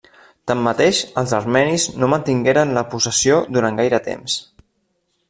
Tanmateix, 0.51 1.01
els 1.21 1.33
armenis 1.39 1.85
no 2.03 2.09
mantingueren 2.13 2.73
la 2.79 2.85
possessió 2.95 3.39
durant 3.59 3.79
gaire 3.81 4.01
temps. 4.09 4.39